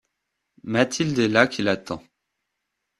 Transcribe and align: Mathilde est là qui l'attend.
Mathilde 0.63 1.19
est 1.19 1.27
là 1.27 1.45
qui 1.45 1.61
l'attend. 1.61 2.01